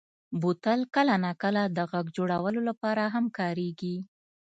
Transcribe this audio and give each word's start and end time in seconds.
بوتل 0.41 0.79
کله 0.95 1.15
ناکله 1.25 1.63
د 1.77 1.79
غږ 1.91 2.05
جوړولو 2.17 2.61
لپاره 2.69 3.03
هم 3.13 3.25
کارېږي. 3.37 3.95